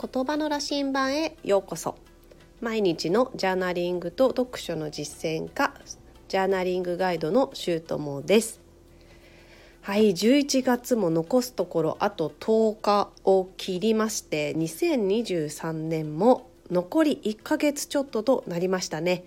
[0.00, 1.96] 言葉の羅針盤へようこそ。
[2.60, 5.74] 毎日のジャーナリングと読書の実践家
[6.28, 8.60] ジャーナリングガイドのシュートモです。
[9.80, 19.24] はい11月も残すところあと10日を切りまして2023年も残り1ヶ月ちょっととなりましたね。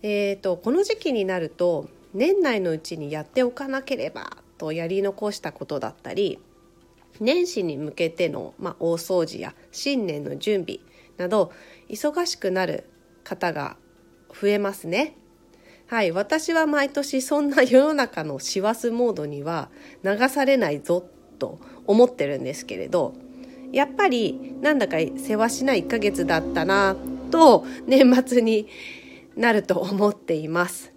[0.00, 6.38] えーとこの時期になると年内のうちにやっておかなければとやり残したことだったり
[7.20, 10.80] 年始に向けての、まあ、大掃除や新年の準備
[11.16, 11.52] など
[11.88, 12.84] 忙しくなる
[13.22, 13.76] 方が
[14.28, 15.16] 増えますね。
[15.86, 19.68] はい、私は毎年そんな世の中の師走モードには
[20.02, 21.06] 流されないぞ
[21.38, 23.14] と思ってるんですけれど
[23.70, 26.96] やっぱりなんだか世話しない1ヶ月だったな
[27.30, 28.66] と年末に
[29.36, 30.93] なると思っています。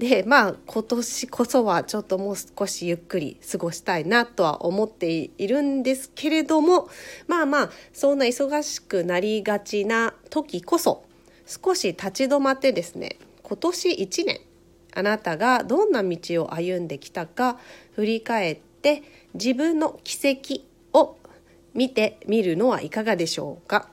[0.00, 6.88] でまあ今年こそはちょっともう少しゆっくり過ごしたいなとは思っているんですけれども
[7.28, 11.04] まあまあそんな忙しくなりがちな時こそ
[11.44, 14.40] 少し立ち止まってですね今年1年
[14.94, 17.58] あなたがどんな道を歩んできたか
[17.94, 19.02] 振り返って
[19.34, 20.62] 自分の軌跡
[20.98, 21.18] を
[21.74, 23.90] 見てみるのはいかがでしょうか。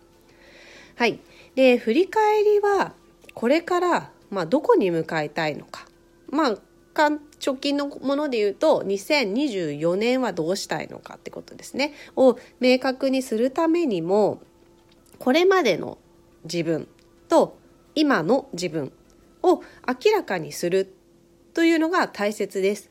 [0.96, 1.20] はい、
[1.56, 2.94] で振り返りは
[3.34, 5.86] これからまあどこに向かいたいのか
[6.30, 6.58] まあ
[7.46, 14.42] 直近のもので言うと2024年はどうしたいのかってことですねを明確にするためにも
[15.20, 16.00] これまでの
[16.44, 16.88] 自分
[17.30, 17.58] と
[17.94, 18.92] 今の自分
[19.44, 20.94] を明らかにする
[21.54, 22.90] というのが大切です。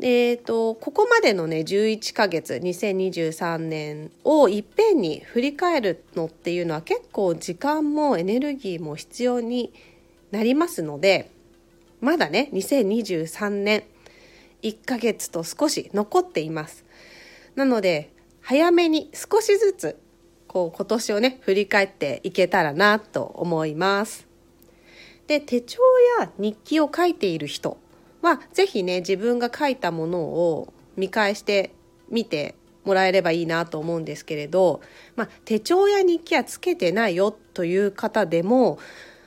[0.00, 9.72] えーと、ここまでのね11ヶ月2023年をいっぺんに振り返るのっていうのは結構時間もエネルギーも必要に
[10.30, 11.32] なりますので
[12.00, 13.84] まだね2023年。
[14.62, 16.84] 1ヶ月と少し残っています。
[17.54, 20.00] なので早めに少しずつ
[20.46, 24.26] こう今年をね振り返っていけたらなと思います。
[25.26, 25.80] で手帳
[26.18, 27.76] や日記を書いている人
[28.22, 31.74] は是非ね自分が書いたものを見返して
[32.08, 32.54] みて
[32.84, 34.80] もらえればいいなと思うんですけれど、
[35.14, 38.78] まあ、手帳や日記はつけてないよという方でも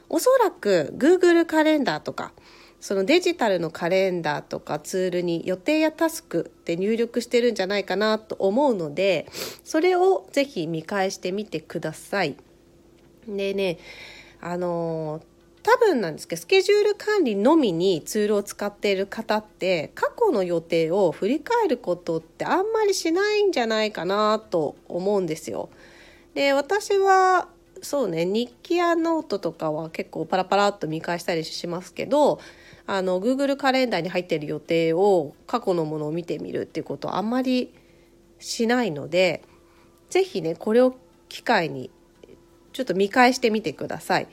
[0.10, 2.34] おそらく Google カレンダーとか
[2.82, 9.28] そのデジタルのカレンダーとかツールに予定やタスクって入力してるんじゃないかなと思うので
[9.64, 12.36] それをぜひ見返してみてください。
[13.28, 13.78] でね
[14.42, 15.22] あの
[15.64, 25.70] 多分なんですけどスケジュール管理のみにツールを使っている方って過去の予定を振り返ることってあんまりしないんじゃないかなと思うんですよ。
[26.34, 27.48] で私は
[27.84, 32.40] そうね日記やノートとかは結構パラパラっと見返したりしますけど
[32.94, 37.74] あの Google カレンダーに入ってる予定を過去のものを見てみるっていうことはあんまり
[38.38, 39.44] しないので
[40.10, 40.94] 是非ねこれを
[41.30, 41.90] 機会に
[42.74, 44.28] ちょっと見返してみてください。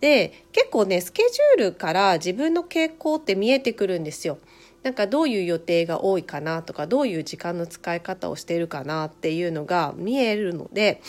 [0.00, 4.38] で結構ねスケジュールから自分の傾向って見えてくるんですよ。
[4.82, 11.00] なんかどういう予定が多いかなとかどういう時間の使い方をしてるかなっていうのが見えるので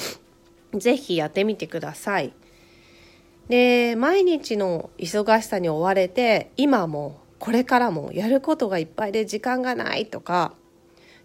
[0.76, 2.32] 是非やってみてください。
[3.50, 10.54] で毎日の忙しさに追われて今もこれからもやることがいっぱいで時間がないとか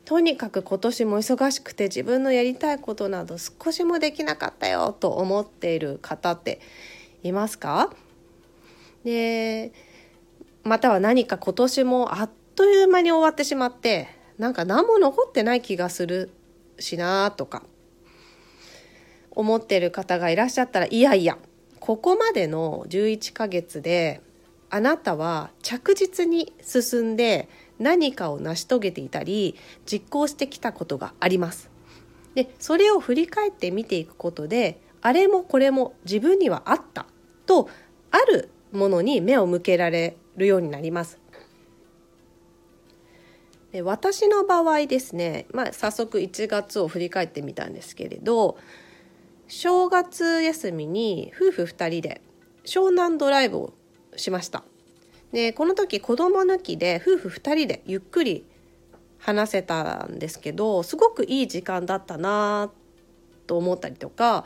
[0.04, 6.60] とにかく今年も忙しくて自分のやりたいことなど少しもできなかったよと思っている方って
[7.22, 7.90] いますか？
[9.04, 9.72] で
[10.62, 14.08] または何か今年もあっという間に終わってしまって
[14.38, 16.30] なんか何も残ってない気がする
[16.78, 17.62] しなとか
[19.30, 21.36] 思ってる方がいらっしゃったらいやいや
[21.84, 24.22] ここまでの11ヶ月で
[24.70, 27.46] あなたは着実に進んで
[27.78, 31.68] 何かを成し遂げていたり実行してきたことがあります。
[32.34, 37.04] でそれを振り返って見ていくことであれもこれも自分にはあった
[37.44, 37.68] と
[38.10, 41.18] あるものに目を向けられるようになります。
[43.72, 48.56] で私の場合ですね、まあ、早速1月を振り返ってみたんですけれど
[49.48, 52.20] 正月休みに夫婦2人で
[52.64, 53.74] 湘南ドライブを
[54.16, 54.64] しました
[55.32, 58.44] でこの時子供抜きで夫婦2人でゆっくり
[59.18, 62.70] 話せたんですけどすごくいい時間だったな
[63.46, 64.44] と思ったりとか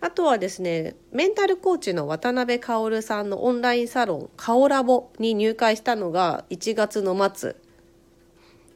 [0.00, 7.56] あとはですねメンタルコーチの渡辺薫さんのオンラインサロン「カオラボ」に入会したのが1月の末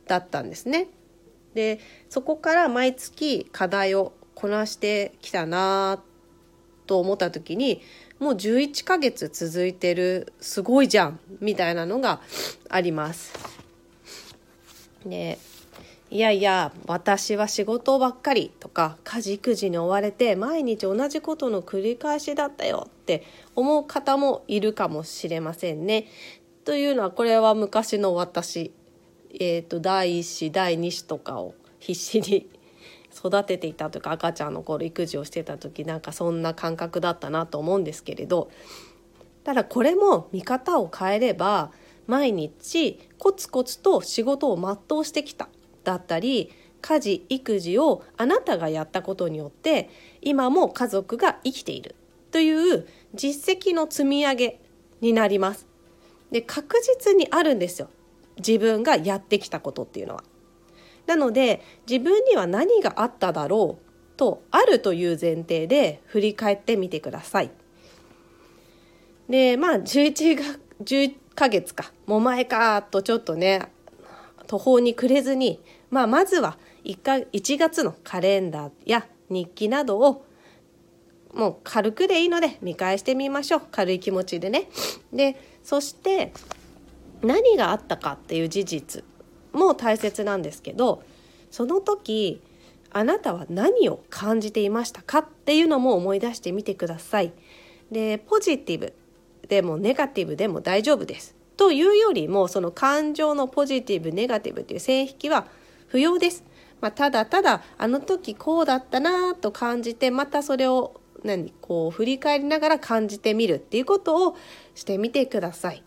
[0.07, 0.89] だったんですね。
[1.55, 6.01] でそこから毎月課題をこなしてきたな
[6.87, 7.83] と思った時に
[8.19, 12.21] もう11ヶ月続いてるすごいじゃんみたいなのが
[12.69, 13.33] あります。
[15.05, 15.39] で
[16.11, 26.07] いやいや私は仕事ばっかりとか家事育児に追われて毎日同じことの繰り返しだったよって思う方もいるかもしれませんね。
[26.65, 28.73] というのはこれは昔の私、
[29.33, 32.49] えーと、第1子第2子とかを必死に
[33.15, 38.51] 育てていたというか赤ちゃんの頃育児をしてた時なんかそんな感覚だったなと思うんですけれど
[39.45, 41.73] ただこれも見方を変えれば
[42.07, 45.49] 毎日コツコツと仕事を全うしてきた
[45.85, 49.91] だったり家事育児をあなたがやったことによって
[50.21, 51.95] 今も家族が生きている
[52.31, 54.61] という実績の積み上げ
[55.01, 55.67] になります。
[56.31, 57.91] で確実にあるんですよ
[58.37, 60.25] 自分がやってきたことっていうのは。
[61.11, 61.61] なので
[61.91, 67.51] 自分には何があっただろうとあるという前提で振り返ってみてください。
[69.29, 70.45] でまあ11が
[70.85, 73.73] 11ヶ月かもう前かとちょっとね
[74.47, 75.61] 途方に暮れずに、
[75.91, 80.25] まあ、まずは 1, か1月のカレンダーや日記などを
[81.35, 84.69] もう軽くでいいので見返してみましょう軽い気持ちでね。
[85.13, 86.33] でそして
[87.23, 89.05] 何があったかっていう事実
[89.53, 91.03] も大切なんですけど
[91.51, 92.41] その時
[92.91, 97.33] あなたは何を感じていましたかっていうのも思い出してみてください。
[97.91, 98.93] でポジティブ
[99.49, 101.35] でもネガティブでも大丈夫です。
[101.57, 105.47] というよりもその感情のポジティブネガティブという線引きは
[105.89, 106.45] 不要です。
[106.81, 114.37] まあ、ただただあの時こうだったなと感じてまたそれを何こう振り返りながら感じてみるっていうことを
[114.75, 115.83] してみてください。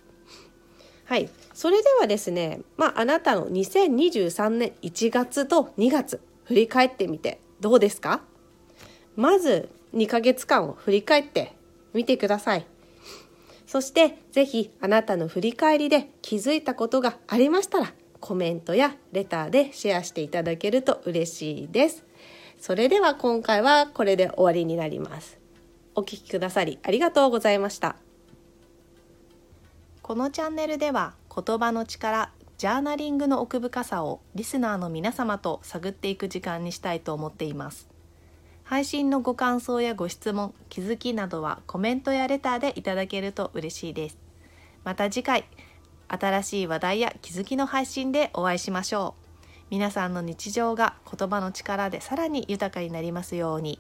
[1.06, 8.22] はい、それではですね、まあ、あなたの2023年1月と2月振り返ってみてどうですか？
[9.16, 11.54] まず2ヶ月間を振り返って
[11.94, 12.66] みてください。
[13.68, 22.06] そしてぜひあなたの振り返りで気づいたことがありましたらコメントやレターでシェアしていただけると嬉しいです。
[22.60, 25.38] それでは今回はこれで終わりになります。
[25.96, 27.98] お聴きくださりありがとうございました。
[30.04, 37.88] このチャンネルでは言葉の力、ジャーナリングの奥深さをリスナーの皆様と探っていく時間にしたいと思っています。
[38.66, 44.18] 配信のご感想やご質問、気づきなどはコメントやレターでいただけると嬉しいです。
[44.84, 45.46] また次回、
[46.10, 49.66] 新しい話題や気づきの配信でお会いしましょう。
[49.70, 53.80] 皆さんの日常が言葉の力でさらに豊かになりますように。